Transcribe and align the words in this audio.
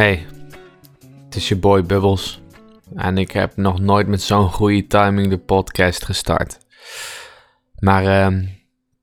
Hey, 0.00 0.26
het 1.24 1.36
is 1.36 1.48
je 1.48 1.56
boy 1.56 1.84
Bubbles. 1.84 2.40
En 2.94 3.18
ik 3.18 3.30
heb 3.30 3.56
nog 3.56 3.80
nooit 3.80 4.06
met 4.06 4.22
zo'n 4.22 4.52
goede 4.52 4.86
timing 4.86 5.28
de 5.28 5.38
podcast 5.38 6.04
gestart. 6.04 6.58
Maar 7.78 8.04
uh, 8.04 8.40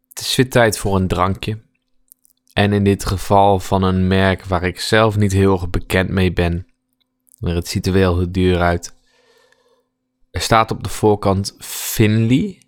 het 0.10 0.20
is 0.20 0.36
weer 0.36 0.50
tijd 0.50 0.78
voor 0.78 0.96
een 0.96 1.08
drankje. 1.08 1.60
En 2.54 2.74
in 2.74 2.84
dit 2.84 3.06
geval 3.06 3.60
van 3.60 3.84
een 3.84 4.08
merk 4.08 4.46
waar 4.46 4.64
ik 4.64 4.80
zelf 4.80 5.18
niet 5.18 5.32
heel 5.32 5.54
erg 5.54 5.70
bekend 5.70 6.10
mee 6.10 6.34
ben. 6.34 6.68
Maar 7.40 7.56
het 7.56 7.68
ziet 7.68 7.86
er 7.86 7.94
wel 7.94 8.18
heel 8.18 8.32
duur 8.32 8.60
uit. 8.60 8.96
Er 10.32 10.42
staat 10.42 10.72
op 10.72 10.84
de 10.84 10.90
voorkant 10.90 11.56
Finley. 11.60 12.62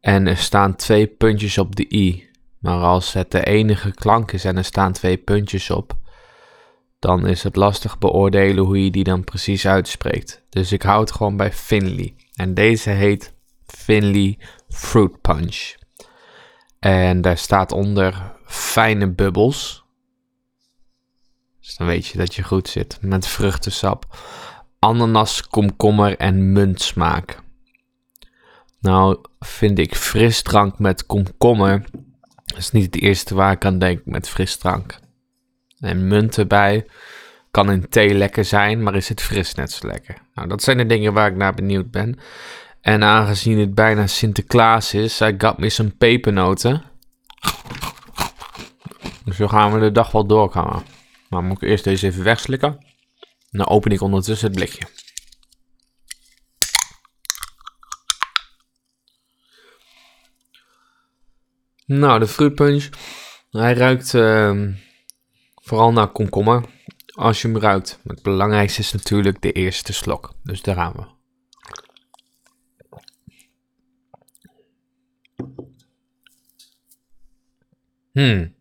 En 0.00 0.26
er 0.26 0.36
staan 0.36 0.76
twee 0.76 1.06
puntjes 1.06 1.58
op 1.58 1.76
de 1.76 1.94
i. 1.94 2.30
Maar 2.58 2.82
als 2.82 3.12
het 3.12 3.30
de 3.30 3.44
enige 3.44 3.90
klank 3.90 4.32
is 4.32 4.44
en 4.44 4.56
er 4.56 4.64
staan 4.64 4.92
twee 4.92 5.16
puntjes 5.16 5.70
op, 5.70 5.96
dan 6.98 7.26
is 7.26 7.42
het 7.42 7.56
lastig 7.56 7.98
beoordelen 7.98 8.64
hoe 8.64 8.84
je 8.84 8.90
die 8.90 9.04
dan 9.04 9.24
precies 9.24 9.66
uitspreekt. 9.66 10.42
Dus 10.48 10.72
ik 10.72 10.82
hou 10.82 11.00
het 11.00 11.12
gewoon 11.12 11.36
bij 11.36 11.52
Finley. 11.52 12.14
En 12.34 12.54
deze 12.54 12.90
heet 12.90 13.34
Finley 13.66 14.38
Fruit 14.68 15.20
Punch. 15.20 15.74
En 16.78 17.20
daar 17.20 17.38
staat 17.38 17.72
onder 17.72 18.34
fijne 18.44 19.10
bubbels. 19.10 19.84
Dus 21.60 21.76
dan 21.76 21.86
weet 21.86 22.06
je 22.06 22.18
dat 22.18 22.34
je 22.34 22.42
goed 22.42 22.68
zit. 22.68 22.98
Met 23.00 23.26
vruchtensap, 23.26 24.18
ananas, 24.78 25.46
komkommer 25.46 26.16
en 26.16 26.52
muntsmaak. 26.52 27.42
Nou 28.80 29.18
vind 29.40 29.78
ik 29.78 29.94
frisdrank 29.94 30.78
met 30.78 31.06
komkommer. 31.06 31.84
Dat 32.44 32.58
is 32.58 32.70
niet 32.70 32.84
het 32.84 33.02
eerste 33.02 33.34
waar 33.34 33.52
ik 33.52 33.64
aan 33.64 33.78
denk 33.78 34.00
met 34.04 34.28
frisdrank. 34.28 34.98
En 35.80 36.06
munt 36.06 36.38
erbij. 36.38 36.86
Kan 37.50 37.70
in 37.70 37.88
thee 37.88 38.14
lekker 38.14 38.44
zijn, 38.44 38.82
maar 38.82 38.94
is 38.94 39.08
het 39.08 39.22
fris 39.22 39.54
net 39.54 39.72
zo 39.72 39.86
lekker? 39.86 40.18
Nou, 40.34 40.48
dat 40.48 40.62
zijn 40.62 40.76
de 40.76 40.86
dingen 40.86 41.12
waar 41.12 41.30
ik 41.30 41.36
naar 41.36 41.54
benieuwd 41.54 41.90
ben. 41.90 42.18
En 42.80 43.04
aangezien 43.04 43.58
het 43.58 43.74
bijna 43.74 44.06
Sinterklaas 44.06 44.94
is, 44.94 45.20
I 45.20 45.34
got 45.38 45.58
me 45.58 45.68
some 45.68 45.90
pepernoten. 45.90 46.82
Dus 49.24 49.36
zo 49.36 49.48
gaan 49.48 49.72
we 49.72 49.80
de 49.80 49.92
dag 49.92 50.10
wel 50.10 50.26
doorkomen. 50.26 50.82
Maar 51.28 51.42
moet 51.42 51.62
ik 51.62 51.68
eerst 51.68 51.84
deze 51.84 52.06
even 52.06 52.24
wegslikken. 52.24 52.86
Dan 53.50 53.66
open 53.66 53.90
ik 53.90 54.00
ondertussen 54.00 54.48
het 54.48 54.56
blikje. 54.56 54.86
Nou, 61.86 62.18
de 62.18 62.26
fruitpunch. 62.26 62.88
Hij 63.50 63.74
ruikt 63.74 64.12
uh, 64.12 64.66
vooral 65.68 65.92
naar 65.92 66.08
komkommer. 66.08 66.64
Als 67.14 67.42
je 67.42 67.48
hem 67.48 67.58
ruikt. 67.58 67.98
Het 68.06 68.22
belangrijkste 68.22 68.80
is 68.80 68.92
natuurlijk 68.92 69.42
de 69.42 69.52
eerste 69.52 69.92
slok. 69.92 70.34
Dus 70.42 70.62
daar 70.62 70.74
gaan 70.74 70.92
we. 70.92 71.16
Hmm. 78.12 78.54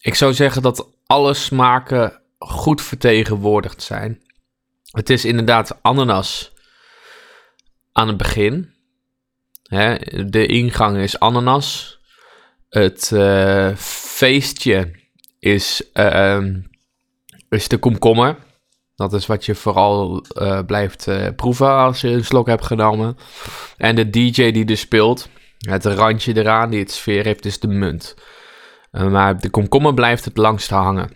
Ik 0.00 0.14
zou 0.14 0.34
zeggen 0.34 0.62
dat 0.62 0.88
alle 1.06 1.34
smaken 1.34 2.22
goed 2.38 2.82
vertegenwoordigd 2.82 3.82
zijn. 3.82 4.22
Het 4.90 5.10
is 5.10 5.24
inderdaad 5.24 5.82
ananas 5.82 6.52
aan 7.92 8.08
het 8.08 8.16
begin. 8.16 8.74
Hè, 9.62 9.96
de 10.28 10.46
ingang 10.46 10.96
is 10.96 11.18
ananas. 11.18 11.98
Het 12.68 13.10
uh, 13.14 13.76
feestje 13.76 15.02
is, 15.44 15.90
uh, 15.94 16.44
is 17.48 17.68
de 17.68 17.78
komkommer. 17.78 18.36
Dat 18.94 19.12
is 19.12 19.26
wat 19.26 19.44
je 19.44 19.54
vooral 19.54 20.26
uh, 20.38 20.60
blijft 20.66 21.08
proeven 21.36 21.68
als 21.68 22.00
je 22.00 22.08
een 22.08 22.24
slok 22.24 22.46
hebt 22.46 22.64
genomen. 22.64 23.16
En 23.76 23.94
de 23.94 24.10
DJ 24.10 24.50
die 24.50 24.66
er 24.66 24.76
speelt, 24.76 25.28
het 25.58 25.84
randje 25.84 26.36
eraan 26.36 26.70
die 26.70 26.80
het 26.80 26.90
sfeer 26.90 27.24
heeft, 27.24 27.44
is 27.44 27.60
de 27.60 27.68
munt. 27.68 28.14
maar 28.90 29.40
de 29.40 29.50
komkommer 29.50 29.94
blijft 29.94 30.24
het 30.24 30.36
langst 30.36 30.70
hangen. 30.70 31.10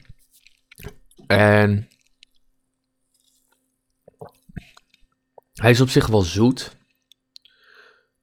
En 1.26 1.88
hij 5.54 5.70
is 5.70 5.80
op 5.80 5.88
zich 5.88 6.06
wel 6.06 6.22
zoet. 6.22 6.76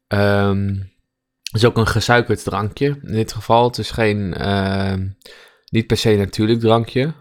Het 0.07 1.63
is 1.63 1.65
ook 1.65 1.77
een 1.77 1.87
gesuikerd 1.87 2.43
drankje 2.43 2.99
in 3.03 3.13
dit 3.13 3.33
geval. 3.33 3.63
Het 3.67 3.77
is 3.77 3.91
geen, 3.91 4.35
uh, 4.41 4.93
niet 5.75 5.87
per 5.87 5.97
se 5.97 6.15
natuurlijk 6.15 6.59
drankje. 6.59 7.13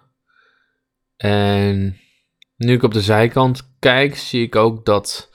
En 1.17 2.01
nu 2.57 2.73
ik 2.73 2.83
op 2.83 2.93
de 2.93 3.03
zijkant 3.03 3.77
kijk, 3.79 4.17
zie 4.17 4.43
ik 4.43 4.57
ook 4.57 4.85
dat 4.85 5.31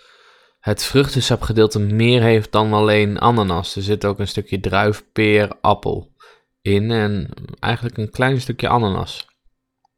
het 0.60 0.84
vruchtensapgedeelte 0.84 1.80
meer 1.80 2.22
heeft 2.22 2.52
dan 2.52 2.74
alleen 2.74 3.20
ananas. 3.20 3.76
Er 3.76 3.82
zit 3.82 4.06
ook 4.06 4.20
een 4.20 4.28
stukje 4.28 4.60
druif, 4.60 5.04
peer, 5.14 5.58
appel 5.62 6.16
in 6.62 6.92
en 6.92 7.30
eigenlijk 7.60 7.98
een 7.98 8.10
klein 8.10 8.42
stukje 8.42 8.68
ananas. 8.68 9.28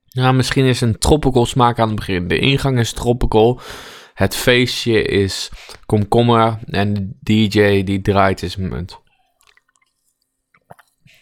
Ja, 0.06 0.32
misschien 0.32 0.66
is 0.66 0.82
een 0.82 0.98
tropical 0.98 1.46
smaak 1.46 1.80
aan 1.80 1.88
het 1.88 1.96
begin. 1.96 2.28
De 2.28 2.40
ingang 2.40 2.80
is 2.80 2.94
tropical. 2.94 3.60
Het 4.14 4.36
feestje 4.36 5.02
is 5.04 5.52
komkommer 5.86 6.60
en 6.66 6.94
de 6.94 7.18
DJ 7.20 7.84
die 7.84 8.02
draait 8.02 8.42
is 8.42 8.56
munt. 8.56 9.00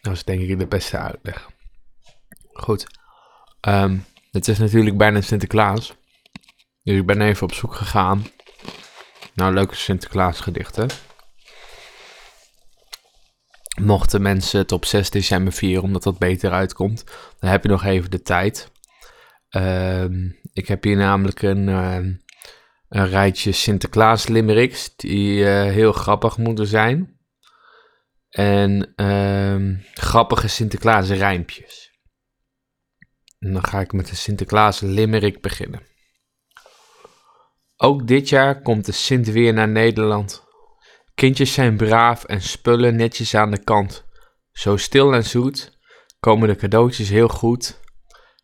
Dat 0.02 0.14
is 0.14 0.24
denk 0.24 0.42
ik 0.42 0.60
de 0.60 0.68
beste 0.68 0.98
uitleg. 0.98 1.50
Goed. 2.60 2.88
Um, 3.68 4.06
het 4.32 4.48
is 4.48 4.58
natuurlijk 4.58 4.98
bijna 4.98 5.22
Sinterklaas. 5.22 5.94
Dus 6.84 6.98
ik 6.98 7.06
ben 7.06 7.22
even 7.22 7.44
op 7.44 7.54
zoek 7.54 7.76
gegaan 7.76 8.26
naar 9.34 9.54
leuke 9.54 9.76
Sinterklaas 9.76 10.40
gedichten. 10.40 10.88
Mochten 13.82 14.22
mensen 14.22 14.60
het 14.60 14.72
op 14.72 14.86
6 14.86 15.10
december 15.10 15.54
vieren, 15.54 15.84
omdat 15.84 16.04
dat 16.04 16.18
beter 16.18 16.52
uitkomt, 16.52 17.04
dan 17.40 17.50
heb 17.50 17.64
je 17.64 17.70
nog 17.70 17.84
even 17.84 18.12
de 18.12 18.22
tijd. 18.22 18.72
Um, 19.50 20.40
ik 20.54 20.68
heb 20.68 20.84
hier 20.84 20.98
namelijk 20.98 21.42
een, 21.42 21.68
uh, 21.68 21.96
een 22.90 23.08
rijtje 23.08 23.52
Sinterklaas 23.52 24.28
limericks 24.28 24.96
die 24.96 25.40
uh, 25.40 25.64
heel 25.64 25.92
grappig 25.92 26.38
moeten 26.38 26.68
zijn. 26.68 27.18
En 28.30 28.94
grappige 29.94 30.48
Sinterklaas 30.48 31.10
rijmpjes. 31.10 31.89
En 33.40 33.54
dan 33.54 33.64
ga 33.64 33.80
ik 33.80 33.94
met 33.94 34.08
de 34.08 34.16
Sinterklaas 34.16 34.80
limerick 34.80 35.42
beginnen. 35.42 35.88
Ook 37.78 38.08
dit 38.08 38.30
jaar 38.30 38.62
komt 38.62 38.86
de 38.86 38.92
Sint 38.92 39.28
weer 39.28 39.54
naar 39.54 39.70
Nederland. 39.70 40.48
Kindjes 41.14 41.54
zijn 41.54 41.78
braaf 41.78 42.24
en 42.24 42.42
spullen 42.42 42.96
netjes 42.96 43.36
aan 43.36 43.52
de 43.52 43.64
kant. 43.64 44.06
Zo 44.52 44.78
stil 44.78 45.14
en 45.14 45.24
zoet 45.24 45.78
komen 46.20 46.48
de 46.48 46.56
cadeautjes 46.56 47.10
heel 47.10 47.28
goed. 47.28 47.80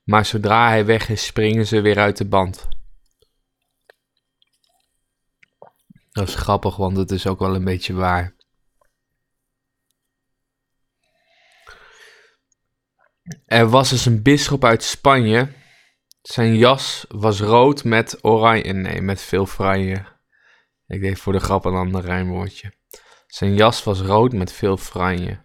Maar 0.04 0.26
zodra 0.26 0.68
hij 0.68 0.86
weg 0.86 1.10
is, 1.10 1.26
springen 1.26 1.68
ze 1.68 1.82
weer 1.82 2.00
uit 2.00 2.18
de 2.18 2.28
band. 2.28 2.68
Dat 6.12 6.28
is 6.28 6.36
grappig, 6.36 6.76
want 6.76 6.98
het 6.98 7.12
is 7.12 7.28
ook 7.28 7.40
wel 7.40 7.56
een 7.56 7.64
beetje 7.64 7.94
waar. 7.94 8.36
Er 13.46 13.70
was 13.70 13.92
eens 13.92 14.06
een 14.06 14.22
bisschop 14.22 14.64
uit 14.64 14.84
Spanje. 14.84 15.48
Zijn 16.22 16.58
jas 16.58 17.06
was 17.10 17.40
rood 17.40 17.84
met 17.84 18.18
oranje. 18.22 18.74
Nee, 18.74 19.02
met 19.02 19.22
veel 19.22 19.46
franje. 19.46 20.06
Ik 20.88 21.02
deed 21.02 21.20
voor 21.20 21.34
de 21.34 21.40
grap 21.40 21.66
een 21.66 21.74
ander 21.74 22.02
rijmwoordje. 22.02 22.74
Zijn 23.28 23.56
jas 23.56 23.84
was 23.84 24.02
rood 24.02 24.34
met 24.34 24.52
veel 24.52 24.78
franje. 24.78 25.44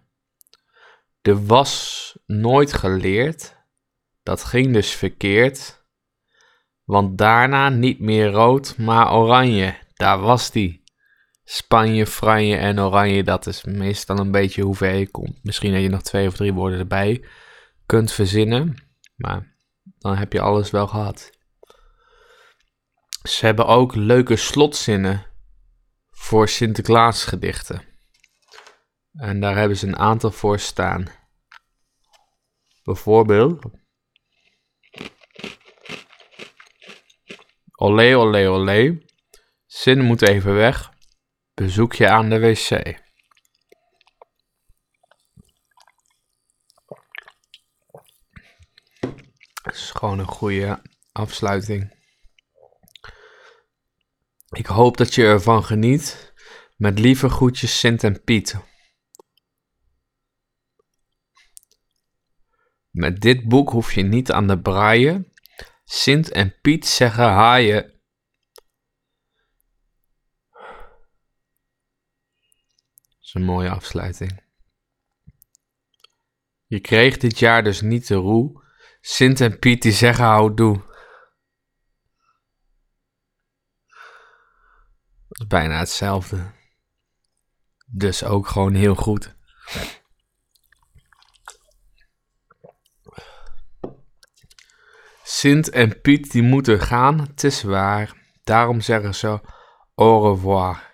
De 1.21 1.45
was 1.45 2.17
nooit 2.25 2.73
geleerd. 2.73 3.57
Dat 4.23 4.43
ging 4.43 4.73
dus 4.73 4.91
verkeerd. 4.91 5.85
Want 6.83 7.17
daarna 7.17 7.69
niet 7.69 7.99
meer 7.99 8.31
rood, 8.31 8.77
maar 8.77 9.13
oranje. 9.13 9.75
Daar 9.93 10.19
was 10.19 10.51
die. 10.51 10.83
Spanje, 11.43 12.05
franje 12.05 12.57
en 12.57 12.79
oranje, 12.79 13.23
dat 13.23 13.47
is 13.47 13.63
meestal 13.63 14.17
een 14.17 14.31
beetje 14.31 14.61
hoe 14.61 14.75
ver 14.75 14.93
je 14.93 15.09
komt. 15.09 15.39
Misschien 15.43 15.73
dat 15.73 15.81
je 15.81 15.89
nog 15.89 16.01
twee 16.01 16.27
of 16.27 16.35
drie 16.35 16.53
woorden 16.53 16.79
erbij 16.79 17.23
kunt 17.91 18.11
verzinnen. 18.11 18.75
Maar 19.15 19.57
dan 19.97 20.15
heb 20.15 20.33
je 20.33 20.41
alles 20.41 20.69
wel 20.69 20.87
gehad. 20.87 21.31
Ze 23.23 23.45
hebben 23.45 23.65
ook 23.65 23.95
leuke 23.95 24.35
slotzinnen 24.35 25.25
voor 26.09 26.47
Sinterklaas 26.47 27.25
gedichten. 27.25 27.83
En 29.11 29.39
daar 29.39 29.55
hebben 29.55 29.77
ze 29.77 29.87
een 29.87 29.97
aantal 29.97 30.31
voor 30.31 30.59
staan. 30.59 31.05
Bijvoorbeeld. 32.83 33.65
Olé, 37.71 38.15
olé, 38.17 38.49
olé. 38.49 39.05
Zin 39.65 40.01
moet 40.01 40.27
even 40.27 40.53
weg. 40.53 40.91
Bezoekje 41.53 42.09
aan 42.09 42.29
de 42.29 42.39
wc. 42.39 42.99
Het 49.71 49.79
is 49.79 49.91
gewoon 49.91 50.19
een 50.19 50.27
goede 50.27 50.81
afsluiting. 51.11 51.93
Ik 54.49 54.65
hoop 54.65 54.97
dat 54.97 55.15
je 55.15 55.23
ervan 55.23 55.63
geniet. 55.63 56.33
Met 56.77 56.99
lieve 56.99 57.29
groetjes 57.29 57.79
Sint 57.79 58.03
en 58.03 58.23
Piet. 58.23 58.55
Met 62.89 63.21
dit 63.21 63.47
boek 63.47 63.69
hoef 63.69 63.93
je 63.93 64.01
niet 64.01 64.31
aan 64.31 64.47
de 64.47 64.59
braaien. 64.59 65.33
Sint 65.83 66.31
en 66.31 66.59
Piet 66.61 66.85
zeggen 66.85 67.23
haaien. 67.23 67.83
Dat 73.09 73.21
is 73.21 73.33
een 73.33 73.43
mooie 73.43 73.69
afsluiting. 73.69 74.43
Je 76.65 76.79
kreeg 76.79 77.17
dit 77.17 77.39
jaar 77.39 77.63
dus 77.63 77.81
niet 77.81 78.07
de 78.07 78.15
roe. 78.15 78.60
Sint 79.01 79.41
en 79.41 79.59
Piet 79.59 79.81
die 79.81 79.91
zeggen 79.91 80.25
houdoe. 80.25 80.89
Dat 85.27 85.39
is 85.39 85.47
bijna 85.47 85.79
hetzelfde. 85.79 86.51
Dus 87.85 88.23
ook 88.23 88.47
gewoon 88.47 88.73
heel 88.73 88.95
goed. 88.95 89.35
Sint 95.23 95.69
en 95.69 96.01
Piet 96.01 96.31
die 96.31 96.41
moeten 96.41 96.79
gaan, 96.79 97.19
het 97.19 97.43
is 97.43 97.63
waar. 97.63 98.13
Daarom 98.43 98.81
zeggen 98.81 99.15
ze 99.15 99.41
au 99.95 100.33
revoir. 100.33 100.89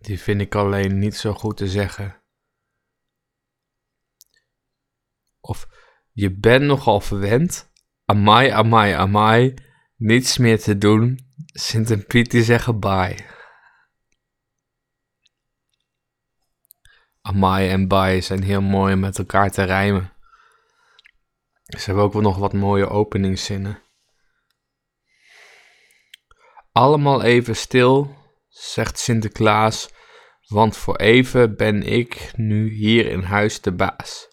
Die 0.00 0.20
vind 0.20 0.40
ik 0.40 0.54
alleen 0.54 0.98
niet 0.98 1.16
zo 1.16 1.32
goed 1.32 1.56
te 1.56 1.68
zeggen. 1.68 2.19
Of 5.40 5.68
je 6.12 6.38
bent 6.38 6.64
nogal 6.64 7.00
verwend. 7.00 7.72
Amai, 8.04 8.50
amai, 8.50 8.92
amai. 8.92 9.54
Niets 9.96 10.38
meer 10.38 10.60
te 10.60 10.78
doen. 10.78 11.18
Sint 11.46 11.90
en 11.90 12.06
Piet 12.06 12.30
die 12.30 12.42
zeggen 12.42 12.80
bye. 12.80 13.16
Amai 17.20 17.68
en 17.68 17.88
bye 17.88 18.20
zijn 18.20 18.42
heel 18.42 18.62
mooi 18.62 18.94
met 18.94 19.18
elkaar 19.18 19.50
te 19.50 19.62
rijmen. 19.62 20.12
Ze 21.64 21.84
hebben 21.84 22.04
ook 22.04 22.12
wel 22.12 22.22
nog 22.22 22.36
wat 22.36 22.52
mooie 22.52 22.88
openingszinnen. 22.88 23.82
Allemaal 26.72 27.22
even 27.22 27.56
stil, 27.56 28.16
zegt 28.48 28.98
Sinterklaas, 28.98 29.90
want 30.46 30.76
voor 30.76 30.96
even 30.96 31.56
ben 31.56 31.82
ik 31.82 32.32
nu 32.36 32.70
hier 32.72 33.06
in 33.06 33.22
huis 33.22 33.60
de 33.60 33.72
baas. 33.72 34.29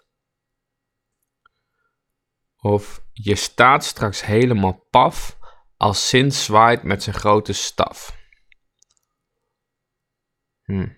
Of 2.67 3.01
je 3.13 3.35
staat 3.35 3.85
straks 3.85 4.25
helemaal 4.25 4.87
paf 4.89 5.37
als 5.77 6.07
Sint 6.07 6.33
zwaait 6.33 6.83
met 6.83 7.03
zijn 7.03 7.15
grote 7.15 7.53
staf. 7.53 8.17
Hm. 10.63 10.89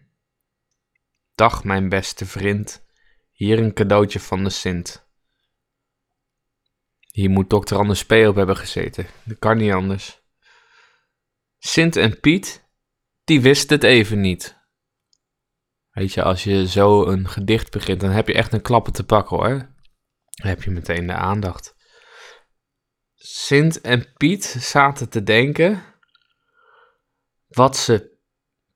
Dag 1.35 1.63
mijn 1.63 1.89
beste 1.89 2.25
vriend, 2.25 2.85
hier 3.31 3.59
een 3.59 3.73
cadeautje 3.73 4.19
van 4.19 4.43
de 4.43 4.49
Sint. 4.49 5.07
Hier 7.11 7.29
moet 7.29 7.49
dokter 7.49 7.77
Anders 7.77 8.05
P. 8.05 8.11
op 8.11 8.35
hebben 8.35 8.57
gezeten. 8.57 9.07
Dat 9.23 9.39
kan 9.39 9.57
niet 9.57 9.71
anders. 9.71 10.21
Sint 11.57 11.95
en 11.95 12.19
Piet, 12.19 12.69
die 13.23 13.41
wist 13.41 13.69
het 13.69 13.83
even 13.83 14.21
niet. 14.21 14.57
Weet 15.91 16.13
je, 16.13 16.23
als 16.23 16.43
je 16.43 16.67
zo 16.67 17.05
een 17.05 17.27
gedicht 17.27 17.71
begint, 17.71 18.01
dan 18.01 18.09
heb 18.09 18.27
je 18.27 18.33
echt 18.33 18.53
een 18.53 18.61
klappen 18.61 18.93
te 18.93 19.05
pakken 19.05 19.37
hoor. 19.37 19.77
Heb 20.39 20.63
je 20.63 20.71
meteen 20.71 21.07
de 21.07 21.13
aandacht. 21.13 21.75
Sint 23.15 23.81
en 23.81 24.13
Piet 24.13 24.43
zaten 24.43 25.09
te 25.09 25.23
denken 25.23 25.83
wat 27.47 27.77
ze 27.77 28.17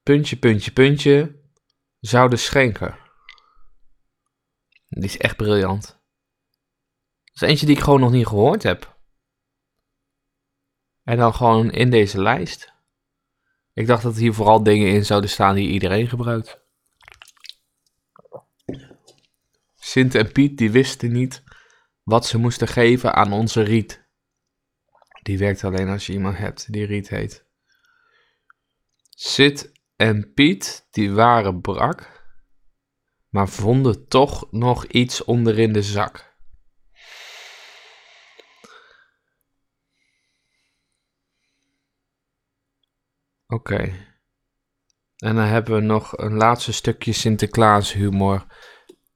puntje, 0.04 0.38
puntje, 0.38 0.71
puntje 0.71 1.42
zouden 2.00 2.39
schenken. 2.39 2.98
Die 4.88 5.04
is 5.04 5.18
echt 5.18 5.36
briljant. 5.36 5.86
Dat 7.24 7.42
is 7.42 7.42
eentje 7.42 7.65
die 7.65 7.75
ik 7.75 7.83
gewoon 7.83 8.00
nog 8.00 8.12
niet 8.12 8.27
gehoord 8.27 8.63
heb. 8.63 8.98
En 11.04 11.18
dan 11.18 11.33
gewoon 11.33 11.71
in 11.71 11.89
deze 11.89 12.21
lijst. 12.21 12.74
Ik 13.74 13.88
dacht 13.88 14.04
dat 14.04 14.15
hier 14.15 14.33
vooral 14.33 14.63
dingen 14.63 14.92
in 14.92 15.06
zouden 15.06 15.30
staan 15.30 15.56
die 15.56 15.69
iedereen 15.69 16.10
gebruikt. 16.10 16.62
Sint 19.75 20.15
en 20.15 20.31
Piet 20.31 20.57
die 20.57 20.71
wisten 20.71 21.12
niet 21.12 21.44
wat 22.03 22.25
ze 22.25 22.38
moesten 22.38 22.67
geven 22.67 23.13
aan 23.13 23.33
onze 23.33 23.61
Riet. 23.61 24.07
Die 25.21 25.38
werkt 25.38 25.63
alleen 25.63 25.89
als 25.89 26.05
je 26.05 26.13
iemand 26.13 26.38
hebt 26.38 26.73
die 26.73 26.85
Riet 26.85 27.09
heet. 27.09 27.45
Sint 29.09 29.71
en 29.95 30.33
Piet 30.33 30.88
die 30.91 31.11
waren 31.11 31.61
brak, 31.61 32.27
maar 33.29 33.50
vonden 33.50 34.07
toch 34.07 34.51
nog 34.51 34.85
iets 34.85 35.23
onderin 35.23 35.73
de 35.73 35.83
zak. 35.83 36.31
Oké. 43.47 44.11
En 45.17 45.35
dan 45.35 45.45
hebben 45.45 45.75
we 45.75 45.81
nog 45.81 46.17
een 46.17 46.33
laatste 46.33 46.73
stukje 46.73 47.13
Sinterklaas 47.13 47.94
humor. 47.94 48.45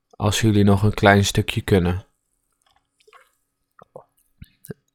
Als 0.09 0.41
jullie 0.41 0.63
nog 0.63 0.83
een 0.83 0.93
klein 0.93 1.25
stukje 1.25 1.61
kunnen. 1.61 2.06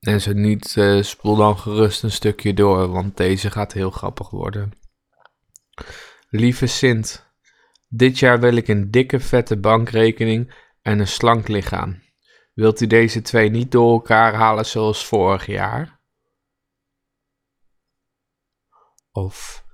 En 0.02 0.20
zo 0.20 0.32
niet, 0.32 0.76
uh, 0.76 1.02
spoel 1.02 1.36
dan 1.36 1.58
gerust 1.58 2.02
een 2.02 2.10
stukje 2.10 2.54
door, 2.54 2.88
want 2.88 3.16
deze 3.16 3.50
gaat 3.50 3.72
heel 3.72 3.90
grappig 3.90 4.30
worden. 4.30 4.72
Lieve 6.28 6.66
Sint, 6.66 7.32
dit 7.88 8.18
jaar 8.18 8.40
wil 8.40 8.56
ik 8.56 8.68
een 8.68 8.90
dikke 8.90 9.20
vette 9.20 9.56
bankrekening 9.56 10.54
en 10.82 10.98
een 10.98 11.08
slank 11.08 11.48
lichaam. 11.48 12.02
Wilt 12.54 12.80
u 12.80 12.86
deze 12.86 13.22
twee 13.22 13.50
niet 13.50 13.70
door 13.70 13.92
elkaar 13.92 14.34
halen 14.34 14.66
zoals 14.66 15.06
vorig 15.06 15.46
jaar? 15.46 16.00
Of, 19.12 19.64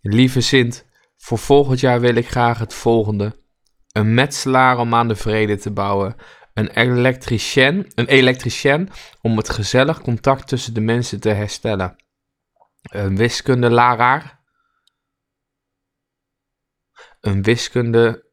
lieve 0.00 0.40
Sint, 0.40 0.86
voor 1.16 1.38
volgend 1.38 1.80
jaar 1.80 2.00
wil 2.00 2.14
ik 2.14 2.28
graag 2.28 2.58
het 2.58 2.74
volgende. 2.74 3.40
Een 3.92 4.14
metselaar 4.14 4.78
om 4.78 4.94
aan 4.94 5.08
de 5.08 5.16
vrede 5.16 5.56
te 5.56 5.70
bouwen. 5.70 6.16
Een 6.54 6.68
elektricien, 6.68 7.92
een 7.94 8.06
elektricien 8.06 8.90
om 9.20 9.36
het 9.36 9.48
gezellig 9.48 10.00
contact 10.00 10.48
tussen 10.48 10.74
de 10.74 10.80
mensen 10.80 11.20
te 11.20 11.28
herstellen. 11.28 11.96
Een 12.82 13.16
wiskundeleraar. 13.16 14.40
Een 17.20 17.42
wiskunde. 17.42 18.30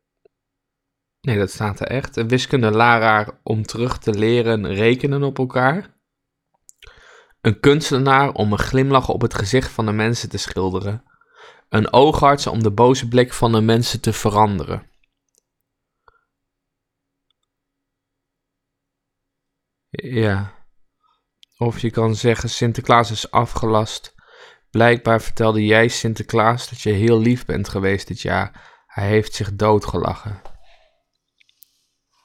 Nee, 1.22 1.38
dat 1.38 1.52
staat 1.52 1.80
er 1.80 1.88
echt. 1.88 2.16
Een 2.16 2.28
wiskundeleraar 2.28 3.40
om 3.44 3.64
terug 3.64 3.98
te 3.98 4.14
leren 4.14 4.74
rekenen 4.74 5.24
op 5.24 5.38
elkaar. 5.38 5.98
Een 7.42 7.60
kunstenaar 7.60 8.32
om 8.32 8.52
een 8.52 8.60
glimlach 8.60 9.10
op 9.10 9.22
het 9.22 9.34
gezicht 9.34 9.72
van 9.72 9.86
de 9.86 9.92
mensen 9.92 10.30
te 10.30 10.38
schilderen. 10.38 11.04
Een 11.70 11.94
oogarts 11.94 12.48
om 12.48 12.64
de 12.64 12.72
boze 12.72 13.08
blik 13.08 13.34
van 13.34 13.52
de 13.52 13.62
mensen 13.62 14.02
te 14.02 14.14
veranderen. 14.14 14.89
Ja. 19.90 20.58
Of 21.58 21.80
je 21.80 21.92
kan 21.92 22.16
zeggen 22.16 22.50
Sinterklaas 22.50 23.12
is 23.12 23.32
afgelast. 23.32 24.16
Blijkbaar 24.70 25.22
vertelde 25.22 25.66
jij 25.66 25.88
Sinterklaas 25.88 26.70
dat 26.70 26.82
je 26.82 26.92
heel 26.92 27.20
lief 27.20 27.46
bent 27.46 27.70
geweest 27.70 28.08
dit 28.08 28.22
jaar. 28.22 28.84
Hij 28.86 29.08
heeft 29.08 29.34
zich 29.34 29.56
doodgelachen. 29.56 30.42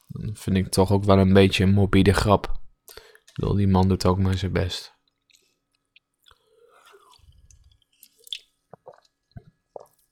Dat 0.07 0.39
vind 0.39 0.57
ik 0.57 0.69
toch 0.69 0.93
ook 0.93 1.05
wel 1.05 1.19
een 1.19 1.33
beetje 1.33 1.65
een 1.65 1.73
morbide 1.73 2.13
grap. 2.13 2.61
Ik 3.25 3.33
bedoel, 3.35 3.55
die 3.55 3.69
man 3.69 3.89
doet 3.89 4.07
ook 4.07 4.19
maar 4.19 4.39
zijn 4.39 4.53
best. 4.53 4.93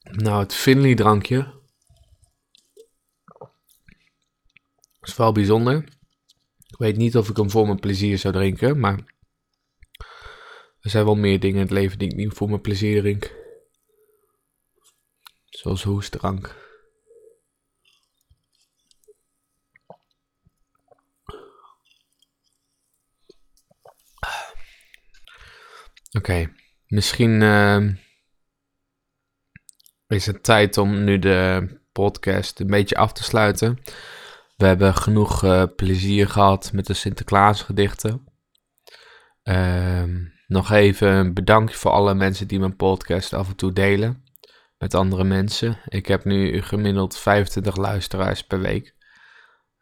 Nou, 0.02 0.42
het 0.42 0.54
Finley 0.54 0.94
drankje. 0.94 1.60
is 5.00 5.16
wel 5.16 5.32
bijzonder. 5.32 6.00
Ik 6.72 6.78
weet 6.78 6.96
niet 6.96 7.16
of 7.16 7.28
ik 7.28 7.36
hem 7.36 7.50
voor 7.50 7.66
mijn 7.66 7.80
plezier 7.80 8.18
zou 8.18 8.34
drinken, 8.34 8.80
maar 8.80 8.98
er 10.80 10.90
zijn 10.90 11.04
wel 11.04 11.14
meer 11.14 11.40
dingen 11.40 11.56
in 11.56 11.62
het 11.62 11.70
leven 11.70 11.98
die 11.98 12.08
ik 12.08 12.16
niet 12.16 12.32
voor 12.32 12.48
mijn 12.48 12.60
plezier 12.60 13.00
drink. 13.00 13.34
Zoals 15.44 15.82
hoestdrank. 15.82 16.60
Oké, 26.12 26.52
misschien 26.86 27.40
uh, 27.40 27.94
is 30.06 30.26
het 30.26 30.42
tijd 30.42 30.78
om 30.78 31.04
nu 31.04 31.18
de 31.18 31.68
podcast 31.92 32.60
een 32.60 32.66
beetje 32.66 32.96
af 32.96 33.12
te 33.12 33.22
sluiten. 33.22 33.78
We 34.62 34.68
hebben 34.68 34.94
genoeg 34.94 35.42
uh, 35.44 35.64
plezier 35.76 36.28
gehad 36.28 36.72
met 36.72 36.86
de 36.86 36.94
Sinterklaasgedichten. 36.94 38.24
Ehm, 39.42 40.24
nog 40.46 40.70
even 40.70 41.08
een 41.08 41.34
bedankje 41.34 41.76
voor 41.76 41.90
alle 41.90 42.14
mensen 42.14 42.48
die 42.48 42.58
mijn 42.58 42.76
podcast 42.76 43.32
af 43.32 43.48
en 43.48 43.56
toe 43.56 43.72
delen 43.72 44.24
met 44.78 44.94
andere 44.94 45.24
mensen. 45.24 45.78
Ik 45.88 46.06
heb 46.06 46.24
nu 46.24 46.62
gemiddeld 46.62 47.18
25 47.18 47.76
luisteraars 47.76 48.42
per 48.42 48.60
week. 48.60 48.94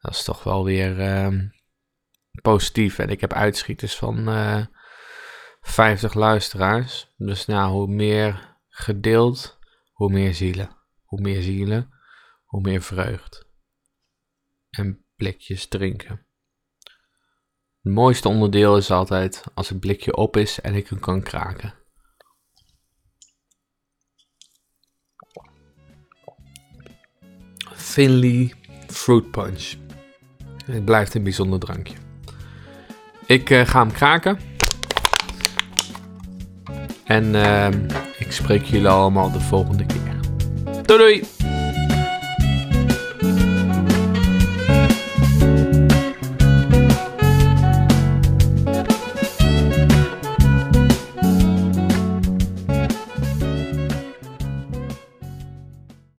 Dat 0.01 0.13
is 0.13 0.25
toch 0.25 0.43
wel 0.43 0.65
weer 0.65 0.99
uh, 0.99 1.43
positief. 2.43 2.99
En 2.99 3.09
ik 3.09 3.21
heb 3.21 3.33
uitschieters 3.33 3.97
van 3.97 4.29
uh, 4.29 4.59
eh, 4.59 4.67
50 5.61 6.15
luisteraars. 6.15 7.15
Dus 7.17 7.47
nou, 7.47 7.73
hoe 7.73 7.89
meer 7.89 8.57
gedeeld, 8.69 9.59
hoe 9.93 10.13
meer 10.13 10.35
zielen. 10.35 10.77
Hoe 11.05 11.21
meer 11.21 11.43
zielen, 11.43 11.91
hoe 12.45 12.61
meer 12.61 12.83
vreugd. 12.83 13.49
En 14.71 15.05
blikjes 15.17 15.69
drinken. 15.69 16.27
Het 17.83 17.93
mooiste 17.93 18.29
onderdeel 18.29 18.77
is 18.77 18.91
altijd 18.91 19.45
als 19.55 19.69
het 19.69 19.81
blikje 19.81 20.17
op 20.17 20.37
is 20.37 20.61
en 20.61 20.75
ik 20.75 20.89
hem 20.89 21.01
kan 21.01 21.23
kraken. 21.23 21.75
Finley 27.75 28.55
Fruit 28.87 29.31
Punch. 29.31 29.75
Het 30.65 30.85
blijft 30.85 31.15
een 31.15 31.23
bijzonder 31.23 31.59
drankje. 31.59 31.97
Ik 33.27 33.51
uh, 33.51 33.67
ga 33.67 33.81
hem 33.81 33.93
kraken. 33.93 34.39
En 37.05 37.25
uh, 37.25 37.69
ik 38.19 38.33
spreek 38.33 38.65
jullie 38.65 38.89
allemaal 38.89 39.33
de 39.33 39.41
volgende 39.41 39.87
keer. 39.87 40.21
Doei 40.87 40.99
doei! 40.99 41.40